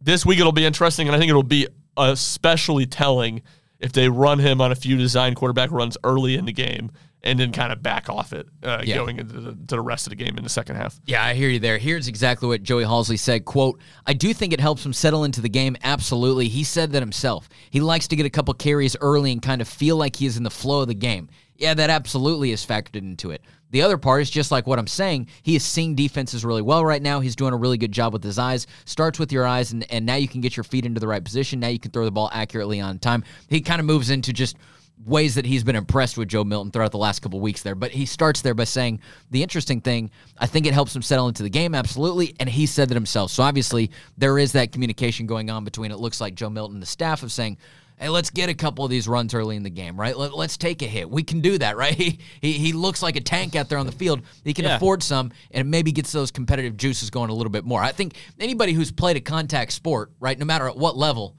[0.00, 3.42] this week it'll be interesting, and I think it'll be especially telling
[3.80, 6.90] if they run him on a few design quarterback runs early in the game
[7.22, 8.94] and then kind of back off it uh, yeah.
[8.94, 10.98] going into the, to the rest of the game in the second half.
[11.06, 11.76] Yeah, I hear you there.
[11.76, 15.40] Here's exactly what Joey Halzle said, quote, I do think it helps him settle into
[15.40, 15.76] the game.
[15.82, 16.48] Absolutely.
[16.48, 17.48] He said that himself.
[17.70, 20.36] He likes to get a couple carries early and kind of feel like he is
[20.36, 21.28] in the flow of the game.
[21.58, 23.42] Yeah, that absolutely is factored into it.
[23.70, 25.28] The other part is just like what I'm saying.
[25.42, 27.20] He is seeing defenses really well right now.
[27.20, 28.66] He's doing a really good job with his eyes.
[28.84, 31.24] Starts with your eyes, and, and now you can get your feet into the right
[31.24, 31.60] position.
[31.60, 33.24] Now you can throw the ball accurately on time.
[33.48, 34.56] He kind of moves into just
[35.04, 37.74] ways that he's been impressed with Joe Milton throughout the last couple weeks there.
[37.74, 41.28] But he starts there by saying the interesting thing, I think it helps him settle
[41.28, 42.34] into the game, absolutely.
[42.40, 43.30] And he said that himself.
[43.30, 46.82] So obviously there is that communication going on between it looks like Joe Milton and
[46.82, 47.58] the staff of saying,
[47.98, 50.16] Hey, let's get a couple of these runs early in the game, right?
[50.16, 51.08] Let, us take a hit.
[51.08, 51.94] We can do that, right?
[51.96, 54.20] He, he, he looks like a tank out there on the field.
[54.44, 54.76] He can yeah.
[54.76, 57.80] afford some, and it maybe gets those competitive juices going a little bit more.
[57.80, 61.36] I think anybody who's played a contact sport, right, no matter at what level,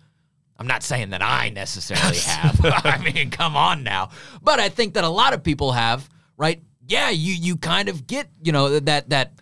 [0.57, 2.59] I'm not saying that I necessarily have.
[2.63, 4.09] I mean, come on now.
[4.41, 6.61] But I think that a lot of people have, right?
[6.87, 9.33] Yeah, you you kind of get, you know, that that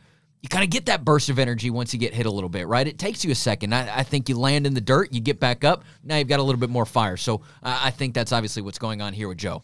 [0.45, 2.67] you kind of get that burst of energy once you get hit a little bit,
[2.67, 2.87] right?
[2.87, 3.73] It takes you a second.
[3.73, 5.83] I, I think you land in the dirt, you get back up.
[6.03, 7.17] Now you've got a little bit more fire.
[7.17, 9.63] So I think that's obviously what's going on here with Joe.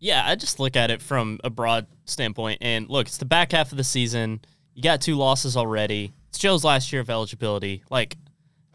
[0.00, 2.58] Yeah, I just look at it from a broad standpoint.
[2.60, 4.42] And look, it's the back half of the season.
[4.74, 6.12] You got two losses already.
[6.28, 7.82] It's Joe's last year of eligibility.
[7.88, 8.18] Like,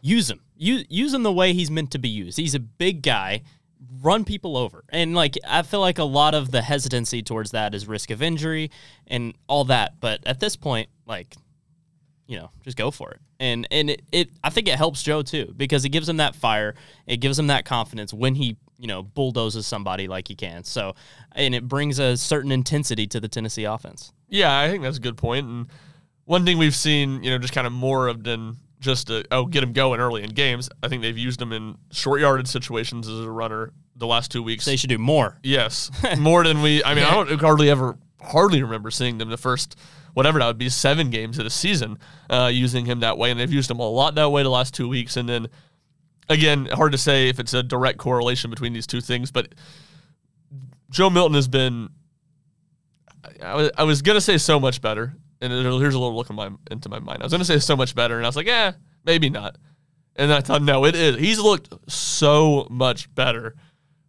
[0.02, 0.40] use him.
[0.56, 2.36] Use, use him the way he's meant to be used.
[2.36, 3.42] He's a big guy.
[4.02, 4.82] Run people over.
[4.88, 8.22] And like I feel like a lot of the hesitancy towards that is risk of
[8.22, 8.72] injury
[9.06, 10.00] and all that.
[10.00, 11.34] But at this point, like,
[12.26, 13.20] you know, just go for it.
[13.40, 16.34] And and it, it I think it helps Joe too, because it gives him that
[16.34, 16.74] fire.
[17.06, 20.64] It gives him that confidence when he, you know, bulldozes somebody like he can.
[20.64, 20.94] So
[21.32, 24.12] and it brings a certain intensity to the Tennessee offense.
[24.28, 25.46] Yeah, I think that's a good point.
[25.46, 25.66] And
[26.24, 29.46] one thing we've seen, you know, just kind of more of than just to oh
[29.46, 30.68] get him going early in games.
[30.82, 34.42] I think they've used him in short yarded situations as a runner the last two
[34.42, 34.64] weeks.
[34.64, 35.38] They should do more.
[35.42, 36.84] Yes, more than we.
[36.84, 39.78] I mean, I don't hardly ever hardly remember seeing them the first
[40.14, 41.98] whatever that would be seven games of the season
[42.30, 44.74] uh, using him that way, and they've used him a lot that way the last
[44.74, 45.16] two weeks.
[45.16, 45.48] And then
[46.28, 49.54] again, hard to say if it's a direct correlation between these two things, but
[50.90, 51.90] Joe Milton has been.
[53.42, 56.36] I was, I was gonna say so much better and here's a little look in
[56.36, 57.22] my, into my mind.
[57.22, 58.72] I was going to say so much better, and I was like, yeah,
[59.04, 59.56] maybe not.
[60.16, 61.16] And I thought, no, it is.
[61.16, 63.54] He's looked so much better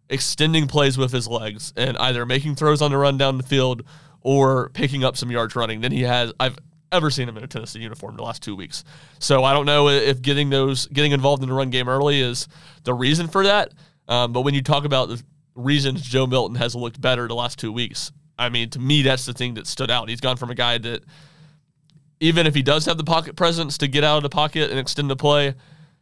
[0.08, 3.84] extending plays with his legs and either making throws on the run down the field
[4.22, 6.32] or picking up some yards running than he has.
[6.38, 6.58] I've
[6.92, 8.84] ever seen him in a Tennessee uniform the last two weeks.
[9.18, 12.48] So I don't know if getting those getting involved in the run game early is
[12.84, 13.72] the reason for that.
[14.08, 15.22] Um, but when you talk about the
[15.54, 19.26] reasons Joe Milton has looked better the last two weeks, I mean, to me, that's
[19.26, 20.08] the thing that stood out.
[20.08, 21.04] He's gone from a guy that,
[22.20, 24.78] even if he does have the pocket presence to get out of the pocket and
[24.78, 25.54] extend the play,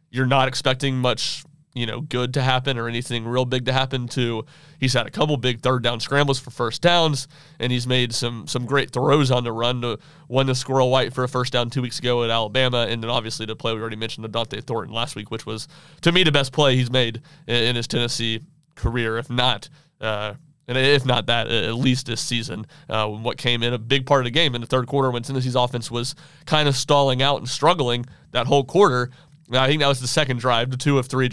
[0.09, 1.43] you're not expecting much,
[1.79, 4.45] you know good to happen or anything real big to happen to
[4.79, 7.27] he's had a couple big third down scrambles for first downs
[7.59, 11.13] and he's made some some great throws on the run to one the Squirrel White
[11.13, 13.79] for a first down two weeks ago at Alabama and then obviously the play we
[13.79, 15.67] already mentioned to Dont'e Thornton last week which was
[16.01, 18.41] to me the best play he's made in, in his Tennessee
[18.75, 19.69] career if not
[20.01, 20.33] uh,
[20.69, 24.21] and if not that, at least this season, uh, what came in a big part
[24.21, 26.13] of the game in the third quarter when Tennessee's offense was
[26.45, 29.09] kind of stalling out and struggling that whole quarter.
[29.51, 31.27] I think that was the second drive, the two of three,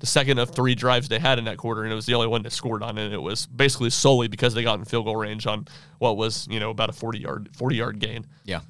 [0.00, 2.26] the second of three drives they had in that quarter, and it was the only
[2.26, 3.12] one that scored on it.
[3.12, 5.66] It was basically solely because they got in field goal range on
[5.98, 8.26] what was you know about a forty yard forty yard gain.
[8.44, 8.60] Yeah.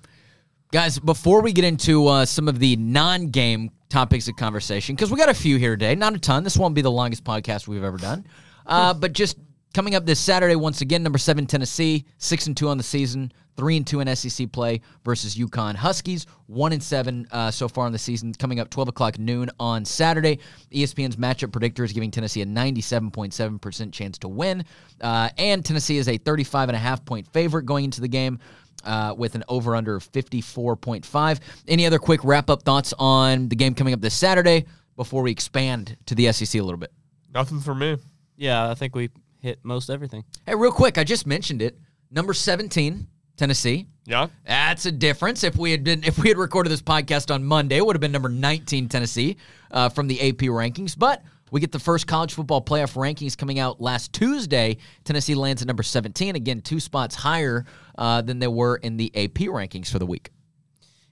[0.72, 5.10] Guys, before we get into uh, some of the non game topics of conversation, because
[5.10, 6.44] we got a few here today, not a ton.
[6.44, 8.26] This won't be the longest podcast we've ever done.
[8.66, 9.36] Uh, but just
[9.76, 13.30] Coming up this Saturday, once again, number seven Tennessee, six and two on the season,
[13.58, 17.86] three and two in SEC play versus UConn Huskies, one and seven uh, so far
[17.86, 18.32] in the season.
[18.32, 20.38] Coming up twelve o'clock noon on Saturday.
[20.72, 24.64] ESPN's matchup predictor is giving Tennessee a ninety-seven point seven percent chance to win,
[25.02, 28.38] uh, and Tennessee is a thirty-five and a half point favorite going into the game.
[28.82, 31.40] Uh, with an over under 54.5.
[31.66, 35.32] Any other quick wrap up thoughts on the game coming up this Saturday before we
[35.32, 36.92] expand to the SEC a little bit?
[37.34, 37.96] Nothing for me.
[38.36, 39.10] Yeah, I think we
[39.46, 40.24] hit most everything.
[40.44, 41.78] Hey, real quick, I just mentioned it.
[42.10, 43.06] Number 17,
[43.36, 43.86] Tennessee.
[44.04, 44.26] Yeah.
[44.44, 45.44] That's a difference.
[45.44, 48.00] If we had been if we had recorded this podcast on Monday, it would have
[48.00, 49.36] been number 19 Tennessee
[49.70, 50.98] uh, from the AP rankings.
[50.98, 54.78] But we get the first college football playoff rankings coming out last Tuesday.
[55.04, 56.34] Tennessee lands at number 17.
[56.34, 57.64] Again, two spots higher
[57.96, 60.30] uh, than they were in the AP rankings for the week.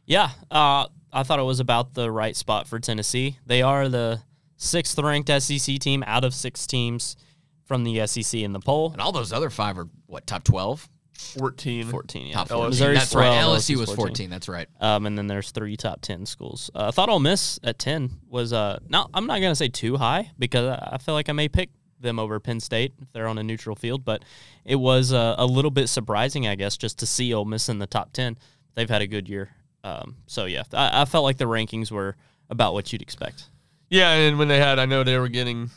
[0.06, 3.38] Yeah, uh, I thought it was about the right spot for Tennessee.
[3.46, 4.20] They are the
[4.56, 7.16] sixth ranked SEC team out of six teams
[7.64, 8.92] from the SEC in the poll.
[8.92, 10.88] And all those other five are what top twelve.
[11.14, 11.86] 14.
[11.86, 12.34] 14, yeah.
[12.34, 12.70] Top 14.
[12.70, 13.26] Missouri's That's right.
[13.42, 13.96] 12, LSU was 14.
[13.96, 14.30] 14.
[14.30, 14.68] That's right.
[14.80, 16.70] Um, and then there's three top 10 schools.
[16.74, 19.68] Uh, I thought Ole Miss at 10 was, uh, now I'm not going to say
[19.68, 23.12] too high because I I feel like I may pick them over Penn State if
[23.12, 24.24] they're on a neutral field, but
[24.64, 27.78] it was uh, a little bit surprising, I guess, just to see Ole Miss in
[27.78, 28.36] the top 10.
[28.74, 29.50] They've had a good year.
[29.84, 32.16] Um, so, yeah, I, I felt like the rankings were
[32.50, 33.44] about what you'd expect.
[33.88, 35.70] Yeah, and when they had, I know they were getting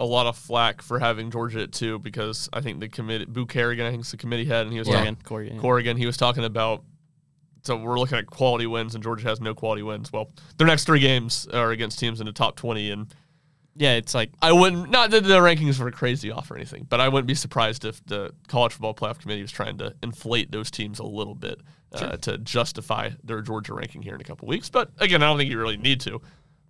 [0.00, 3.46] a lot of flack for having Georgia at two because I think the committee, Boo
[3.46, 5.60] Corrigan, I think is the committee head, and he was Corrigan, talking, Corrigan, yeah.
[5.60, 6.82] Corrigan, he was talking about.
[7.62, 10.10] So we're looking at quality wins, and Georgia has no quality wins.
[10.10, 13.14] Well, their next three games are against teams in the top twenty, and
[13.76, 17.00] Yeah, it's like I wouldn't not that the rankings were crazy off or anything, but
[17.00, 20.70] I wouldn't be surprised if the college football playoff committee was trying to inflate those
[20.70, 21.60] teams a little bit
[21.92, 24.70] uh, to justify their Georgia ranking here in a couple weeks.
[24.70, 26.20] But again, I don't think you really need to.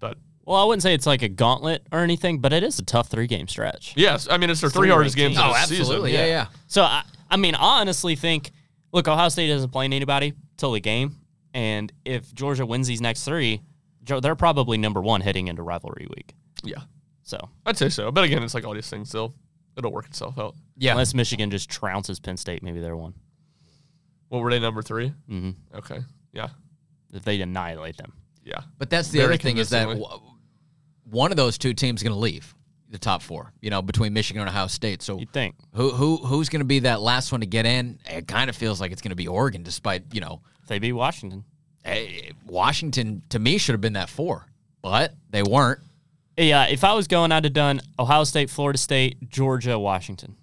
[0.00, 2.84] But Well, I wouldn't say it's like a gauntlet or anything, but it is a
[2.84, 3.94] tough three game stretch.
[3.96, 5.44] yes, I mean it's their three, Three hardest ranked games teams.
[5.44, 6.10] of Oh, the absolutely.
[6.12, 6.26] season.
[6.26, 6.46] Yeah, yeah.
[6.66, 8.50] So I, I mean, I honestly think,
[8.92, 11.16] look, Ohio State isn't playing anybody till the game,
[11.54, 13.60] and if Georgia wins these next three,
[14.04, 16.34] they're probably number one heading into rivalry week.
[16.64, 16.80] yeah.
[17.22, 18.10] So I'd say so.
[18.10, 19.12] But again, it's like all these things.
[19.12, 19.32] They'll
[19.76, 20.56] it'll work itself out.
[20.76, 20.92] Yeah.
[20.92, 23.14] unless Michigan just trounces Penn State, maybe they're one.
[24.30, 26.00] What were they number 3 hmm Okay.
[26.32, 26.48] Yeah.
[27.12, 28.12] If they annihilate them,
[28.44, 28.60] Yeah.
[28.78, 30.04] But that's the Very other thing is that w-
[31.04, 32.54] one of those two teams is going to leave
[32.88, 33.52] the top four.
[33.60, 35.02] You know, between Michigan and Ohio State.
[35.02, 37.98] So you'd think who who who's going to be that last one to get in?
[38.06, 40.78] It kind of feels like it's going to be Oregon, despite you know if they
[40.78, 41.44] beat Washington.
[41.84, 44.46] eh, Washington to me should have been that four,
[44.82, 45.80] but they weren't.
[46.36, 50.36] Yeah, if I was going, I'd have done Ohio State, Florida State, Georgia, Washington.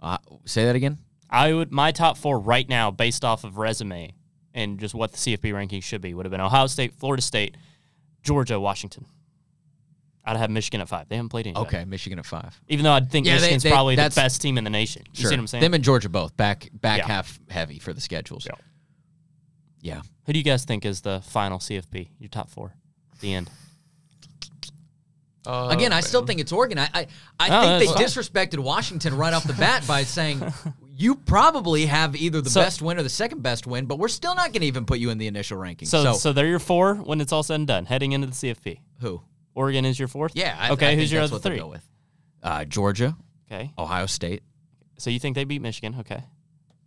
[0.00, 0.98] Uh, say that again.
[1.28, 4.14] I would my top four right now, based off of resume
[4.56, 7.56] and just what the CFP ranking should be, would have been Ohio State, Florida State,
[8.24, 9.06] Georgia, Washington.
[10.24, 11.08] I'd have Michigan at five.
[11.08, 11.66] They haven't played anybody.
[11.68, 12.60] Okay, Michigan at five.
[12.66, 15.04] Even though I think Yeah, Michigan's they- probably the best team in the nation.
[15.14, 15.60] You see what I'm saying?
[15.62, 17.06] Them and Georgia both back back Yeah.
[17.06, 18.44] half heavy for the schedules.
[18.44, 18.56] Yeah.
[19.82, 20.00] Yeah.
[20.24, 22.08] Who do you guys think is the final CFP?
[22.18, 22.74] Your top four.
[23.20, 23.48] The end.
[25.46, 26.76] Uh, Again, I still think it's Oregon.
[26.78, 27.06] I I,
[27.38, 30.40] I Oh, think they that's disrespected Washington right off the bat by saying
[30.98, 34.08] you probably have either the So- best win or the second best win, but we're
[34.08, 35.86] still not going to even put you in the initial ranking.
[35.88, 38.32] So, So, so they're your four when it's all said and done, heading into the
[38.34, 38.80] CFP.
[39.00, 39.20] who?
[39.54, 40.32] Oregon is your fourth?
[40.34, 40.56] Yeah.
[40.58, 41.58] I, okay, I who's think your that's other what three?
[41.58, 41.88] Go with?
[42.42, 43.16] Uh, Georgia,
[43.50, 43.72] Okay.
[43.78, 44.42] Ohio State,
[44.98, 45.96] So you think they beat Michigan?
[46.00, 46.14] Okay.
[46.16, 46.22] Or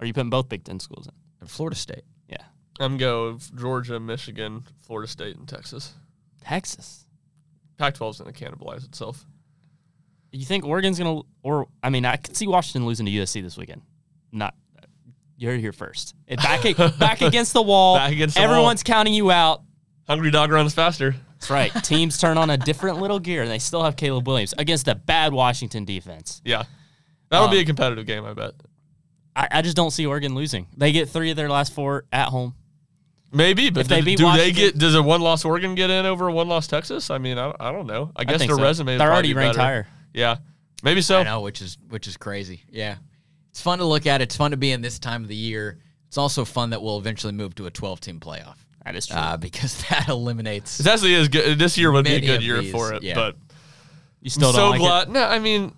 [0.03, 1.13] are you putting both Big Ten schools in?
[1.41, 2.03] and Florida State.
[2.27, 2.43] Yeah.
[2.79, 5.93] I'm go of Georgia, Michigan, Florida State, and Texas.
[6.41, 7.05] Texas.
[7.77, 9.25] Pac-12 is going to cannibalize itself.
[10.31, 13.57] You think Oregon's gonna, or I mean, I could see Washington losing to USC this
[13.57, 13.81] weekend.
[14.31, 14.53] Not,
[15.37, 16.15] you're here first.
[16.27, 16.63] It back
[16.99, 17.95] back against the wall.
[17.97, 19.61] Back against the Everyone's counting you out.
[20.07, 21.15] Hungry dog runs faster.
[21.33, 21.71] That's right.
[21.83, 24.95] Teams turn on a different little gear, and they still have Caleb Williams against a
[24.95, 26.41] bad Washington defense.
[26.43, 26.63] Yeah.
[27.29, 28.53] That'll be Um, a competitive game, I bet.
[29.35, 30.67] I, I just don't see Oregon losing.
[30.75, 32.55] They get three of their last four at home.
[33.31, 34.77] Maybe, but If they do, beat do they get?
[34.77, 37.11] Does a one loss Oregon get in over a one loss Texas?
[37.11, 38.11] I mean, I, I don't know.
[38.15, 38.63] I guess think their so.
[38.63, 38.93] resume.
[38.93, 39.65] is They're probably already ranked better.
[39.67, 39.87] higher.
[40.15, 40.37] Yeah,
[40.81, 41.19] maybe so.
[41.19, 42.63] I know, which is which is crazy.
[42.71, 42.95] Yeah,
[43.59, 44.21] it's fun to look at.
[44.21, 45.79] It's fun to be in this time of the year.
[46.07, 49.17] It's also fun that we'll eventually move to a 12 team playoff That is true.
[49.17, 50.79] uh, because that eliminates.
[50.79, 51.59] It actually is good.
[51.59, 53.15] This year would be a good year these, for it, yeah.
[53.15, 53.35] but
[54.21, 55.07] you still I'm don't so like glad.
[55.09, 55.11] it?
[55.11, 55.73] No, I mean,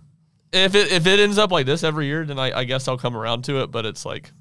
[0.54, 3.00] if it if it ends up like this every year, then I, I guess I'll
[3.00, 3.72] come around to it.
[3.72, 4.32] But it's like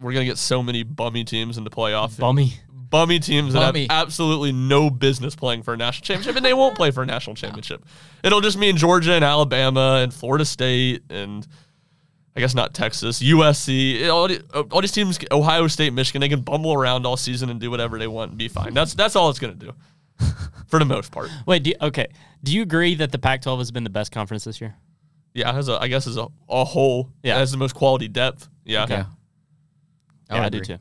[0.00, 2.16] we're gonna get so many bummy teams in the playoff.
[2.16, 2.52] Bummy.
[2.70, 6.76] bummy teams that have absolutely no business playing for a national championship, and they won't
[6.76, 7.84] play for a national championship.
[8.22, 11.44] It'll just mean Georgia and Alabama and Florida State and
[12.36, 16.40] I guess not Texas, USC, all, uh, all these teams, Ohio State, Michigan, they can
[16.40, 18.74] bumble around all season and do whatever they want and be fine.
[18.74, 19.72] That's that's all it's gonna do,
[20.66, 21.30] for the most part.
[21.46, 22.08] Wait, do you, okay.
[22.42, 24.74] Do you agree that the Pac-12 has been the best conference this year?
[25.32, 27.34] Yeah, as a I guess as a, a whole, Yeah.
[27.34, 28.48] yeah, has the most quality depth.
[28.64, 29.04] Yeah, Yeah.
[30.30, 30.78] I yeah, would I do too.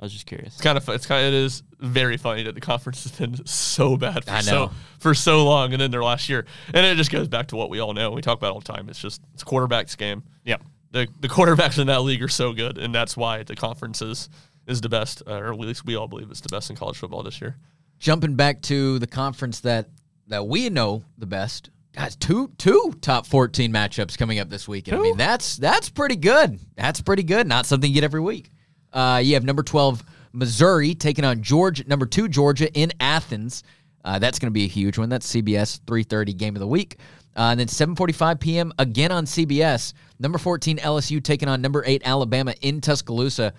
[0.00, 0.54] I was just curious.
[0.54, 3.46] It's kind of it's kind of, it is very funny that the conference has been
[3.46, 6.44] so bad for I so for so long and then their last year.
[6.74, 8.10] And it just goes back to what we all know.
[8.10, 8.88] We talk about all the time.
[8.88, 10.24] It's just it's a quarterback's game.
[10.44, 10.62] Yep.
[10.92, 14.28] The the quarterbacks in that league are so good, and that's why the conference is
[14.66, 16.96] is the best, uh, or at least we all believe it's the best in college
[16.98, 17.56] football this year.
[17.98, 19.88] Jumping back to the conference that
[20.28, 21.70] that we know the best.
[21.94, 24.98] Guys, two two top 14 matchups coming up this weekend.
[24.98, 26.58] I mean, that's that's pretty good.
[26.76, 27.46] That's pretty good.
[27.46, 28.50] Not something you get every week.
[28.92, 30.02] Uh, you have number 12
[30.32, 33.62] Missouri taking on Georgia, number 2 Georgia in Athens.
[34.04, 35.08] Uh, that's going to be a huge one.
[35.08, 36.96] That's CBS 3:30 game of the week.
[37.34, 38.72] Uh, and then 7:45 p.m.
[38.78, 39.94] again on CBS.
[40.18, 43.54] Number 14 LSU taking on number 8 Alabama in Tuscaloosa.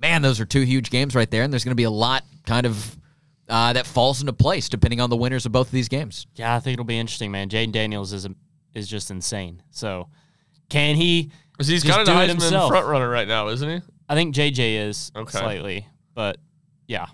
[0.00, 2.24] Man, those are two huge games right there, and there's going to be a lot
[2.46, 2.96] kind of
[3.48, 6.26] uh, that falls into place depending on the winners of both of these games.
[6.34, 7.48] Yeah, I think it'll be interesting, man.
[7.48, 8.30] Jayden Daniels is a,
[8.74, 9.62] is just insane.
[9.70, 10.08] So,
[10.68, 11.30] can he?
[11.56, 12.68] 'Cause he's Just kind of the Heisman himself.
[12.68, 13.80] front runner right now, isn't he?
[14.08, 15.38] I think JJ is Okay.
[15.38, 16.36] slightly, but
[16.86, 17.06] yeah.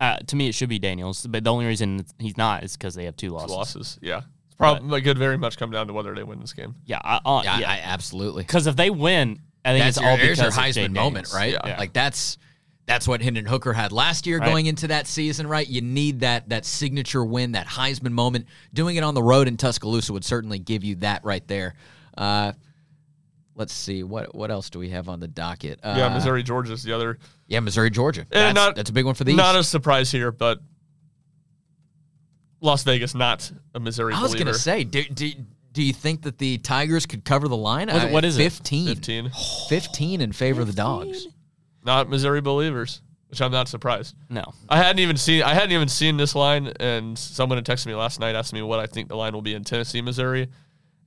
[0.00, 2.94] Uh, to me, it should be Daniels, but the only reason he's not is because
[2.94, 3.50] they have two losses.
[3.50, 4.20] Losses, yeah.
[4.60, 6.74] It's probably could very much come down to whether they win this game.
[6.84, 7.70] Yeah, I, uh, Yeah, yeah.
[7.70, 8.42] I, absolutely.
[8.42, 10.88] Because if they win, I think That's it's your, all there's because your of Heisman
[10.90, 11.34] Jayden moment, Daniels.
[11.34, 11.56] right?
[11.66, 11.78] Yeah.
[11.78, 12.38] Like that's
[12.86, 14.48] that's what Hendon Hooker had last year Right.
[14.48, 15.66] going into that season, right?
[15.68, 18.46] You need that that signature win, that Heisman moment.
[18.74, 21.74] Doing it on the road in Tuscaloosa would certainly give you that right there.
[22.18, 22.52] Uh,
[23.54, 25.78] let's see what what else do we have on the docket?
[25.82, 27.18] Uh, yeah, Missouri, Georgia's the other.
[27.46, 28.26] yeah, Missouri, Georgia.
[28.30, 29.36] That's, not- that's a big one for these.
[29.36, 30.58] Not a surprise here, but
[32.60, 34.50] Las Vegas not a Missouri I was believer.
[34.50, 35.32] gonna say, do, do
[35.72, 37.88] do you think that the Tigers could cover the line?
[37.88, 38.42] What- I- what is it?
[38.42, 38.86] 15.
[38.88, 39.30] 15.
[39.68, 41.26] 15 in favor of the dogs.
[41.84, 44.14] Not Missouri believers, which I'm not surprised.
[44.28, 44.52] No.
[44.68, 47.94] I hadn't even seen I hadn't even seen this line, and someone had texted me
[47.94, 50.48] last night asking me what I think the line will be in Tennessee, Missouri,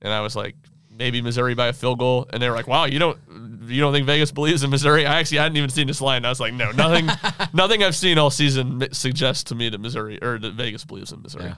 [0.02, 0.56] and I was like,
[0.96, 3.18] maybe Missouri by a field goal, and they were like, wow, you don't
[3.66, 5.06] you don't think Vegas believes in Missouri?
[5.06, 6.24] I actually hadn't even seen this line.
[6.24, 7.08] I was like, no, nothing
[7.52, 11.22] nothing I've seen all season suggests to me that Missouri or that Vegas believes in
[11.22, 11.54] Missouri.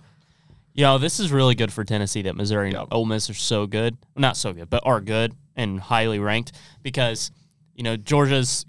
[0.75, 0.87] Yeah.
[0.87, 2.89] Know, this is really good for Tennessee that Missouri and Yep.
[2.91, 3.97] Ole Miss are so good.
[4.15, 7.31] Not so good, but are good and highly ranked because,
[7.75, 8.67] you know, Georgia's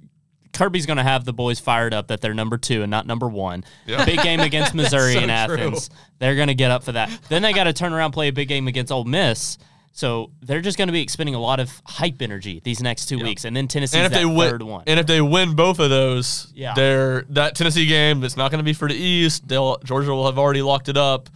[0.53, 3.27] Kirby's going to have the boys fired up that they're number two and not number
[3.27, 3.63] one.
[3.85, 4.05] Yeah.
[4.05, 5.89] Big game against Missouri so in Athens.
[6.19, 7.11] They're going to get up for that.
[7.29, 9.57] Then they got to turn around play a big game against Ole Miss.
[9.97, 13.17] So they're just going to be expending a lot of hype energy these next two
[13.17, 14.83] weeks, and then Tennessee's And if that they win, third one.
[14.85, 16.75] and if they win both of those, Yeah.
[16.75, 18.23] they're that Tennessee game.
[18.23, 19.47] It's not going to be for the East.
[19.47, 21.29] They'll Georgia will have already locked it up.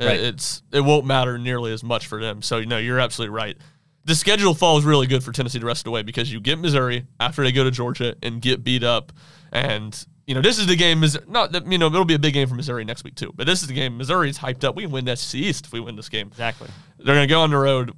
[0.00, 0.18] Uh, Right.
[0.18, 2.42] It's it won't matter nearly as much for them.
[2.42, 3.56] So you know you're absolutely right.
[4.04, 6.58] The schedule falls really good for Tennessee the rest of the way because you get
[6.58, 9.12] Missouri after they go to Georgia and get beat up,
[9.52, 11.04] and you know this is the game.
[11.04, 13.32] Is not that you know it'll be a big game for Missouri next week too.
[13.36, 13.96] But this is the game.
[13.96, 14.74] Missouri's hyped up.
[14.74, 16.26] We can win the SEC East if we win this game.
[16.26, 16.68] exactly.
[16.98, 17.92] They're going to go on the road.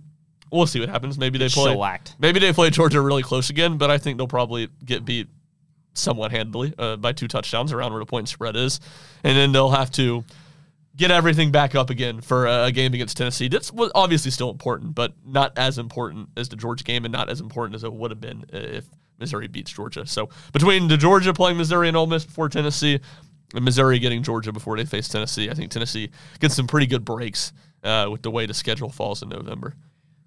[0.53, 1.19] We'll see what happens.
[1.19, 1.73] Maybe they play.
[1.73, 2.17] Shellacked.
[2.19, 5.29] Maybe they play Georgia really close again, but I think they'll probably get beat
[5.95, 8.81] somewhat handily uh, by two touchdowns around where the point spread is,
[9.23, 10.25] and then they'll have to
[10.97, 13.49] get everything back up again for a, game against Tennessee.
[13.49, 17.41] That's obviously still important, but not as important as the Georgia game, and not as
[17.41, 18.85] important as it would have been if
[19.19, 20.07] Missouri beats Georgia.
[20.07, 23.01] So between the Georgia playing Missouri and Ole Miss before Tennessee,
[23.55, 27.05] and Missouri getting Georgia before they face Tennessee, I think Tennessee gets some pretty good
[27.05, 29.75] breaks uh, with the way the schedule falls in November.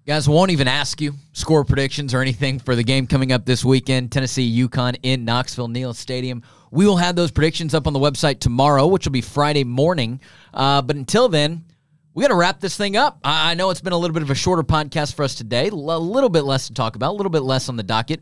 [0.06, 3.64] Guys, won't even ask you score predictions or anything for the game coming up this
[3.64, 4.12] weekend.
[4.12, 6.42] Tennessee UConn in Knoxville Neyland Stadium.
[6.70, 10.20] We will have those predictions up on the website tomorrow, which will be Friday morning.
[10.52, 11.64] Uh, but until then,
[12.12, 13.18] we got to wrap this thing up.
[13.24, 15.68] I I know it's been a little bit of a shorter podcast for us today,
[15.68, 18.20] a little bit less to talk about, a little bit less on the docket.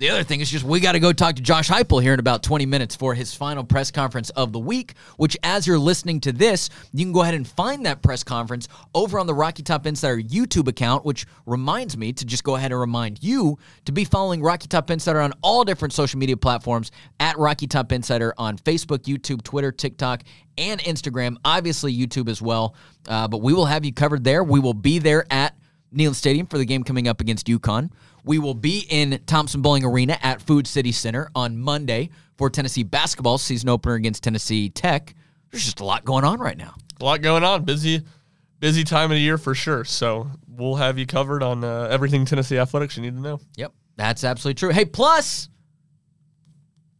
[0.00, 2.20] The other thing is just we got to go talk to Josh Heupel here in
[2.20, 6.20] about 20 minutes for his final press conference of the week, which as you're listening
[6.20, 9.62] to this, you can go ahead and find that press conference over on the Rocky
[9.62, 13.92] Top Insider YouTube account, which reminds me to just go ahead and remind you to
[13.92, 18.32] be following Rocky Top Insider on all different social media platforms at Rocky Top Insider
[18.38, 20.22] on Facebook, YouTube, Twitter, TikTok,
[20.56, 21.36] and Instagram.
[21.44, 22.74] Obviously, YouTube as well.
[23.06, 24.42] Uh, but we will have you covered there.
[24.44, 25.54] We will be there at
[25.94, 27.90] Neyland Stadium for the game coming up against UConn.
[28.24, 33.38] We will be in Thompson-Boling Arena at Food City Center on Monday for Tennessee basketball
[33.38, 35.14] season opener against Tennessee Tech.
[35.50, 36.74] There's just a lot going on right now.
[37.00, 37.64] A lot going on.
[37.64, 38.02] Busy,
[38.60, 39.84] busy time of the year for sure.
[39.84, 43.40] So we'll have you covered on uh, everything Tennessee athletics you need to know.
[43.56, 44.70] Yep, that's absolutely true.
[44.70, 45.48] Hey, plus,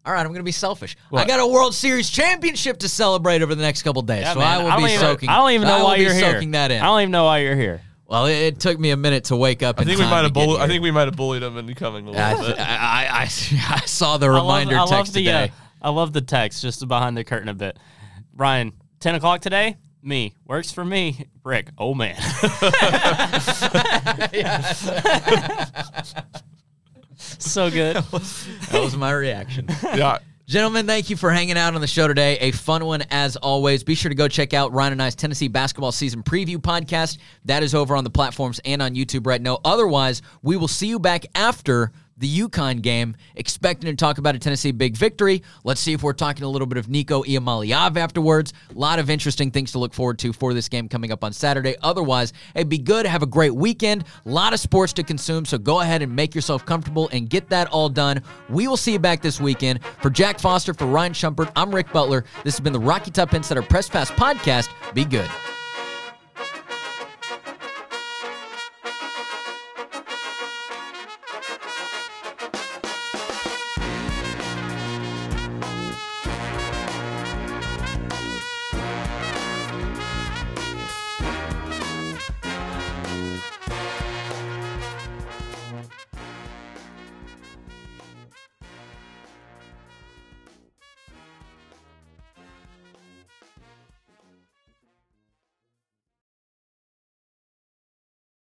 [0.05, 0.97] all right, I'm going to be selfish.
[1.13, 4.39] I got a World Series championship to celebrate over the next couple days, Yeah, so
[4.41, 5.29] man, I will don't be even, soaking.
[5.29, 6.33] I don't even know I why you're here.
[6.33, 6.81] soaking that in.
[6.81, 7.83] I don't even know why you're here.
[8.11, 9.79] Well, it, it took me a minute to wake up.
[9.79, 10.57] I in think we might have bullied.
[10.57, 10.69] I here.
[10.69, 12.59] think we might have bullied him into coming a little I, bit.
[12.59, 13.27] I, I, I
[13.87, 15.53] saw the I love- reminder I love, text the, uh, today.
[15.81, 17.79] I love the text just behind the curtain a bit.
[18.35, 19.77] Ryan, 10 o'clock today?
[20.03, 20.35] Me.
[20.45, 21.25] Works for me.
[21.45, 21.69] Ric.
[21.79, 22.17] Oh, man.
[27.17, 27.95] so good.
[27.97, 29.69] That was my reaction.
[29.95, 30.19] yeah.
[30.51, 32.37] Gentlemen, thank you for hanging out on the show today.
[32.39, 33.85] A fun one as always.
[33.85, 37.19] Be sure to go check out Ryan and I's Tennessee basketball season preview podcast.
[37.45, 39.61] That is over on the platforms and on YouTube right now.
[39.65, 44.39] Otherwise, we will see you back after the UConn game, expecting to talk about a
[44.39, 45.43] Tennessee big victory.
[45.65, 48.53] Let's see if we're talking a little bit of Nico Iamaleava afterwards.
[48.75, 51.33] A lot of interesting things to look forward to for this game coming up on
[51.33, 51.75] Saturday.
[51.83, 53.07] Otherwise, it'd be good.
[53.07, 54.05] Have a great weekend.
[54.27, 57.49] A lot of sports to consume, so go ahead and make yourself comfortable and get
[57.49, 58.23] that all done.
[58.49, 59.81] We will see you back this weekend.
[60.03, 62.25] For Jack Foster, for Ryan Schumpert, I'm Ric Butler.
[62.45, 64.69] This has been the Rocky Top Insider Press Pass Podcast.
[64.95, 65.31] Be good.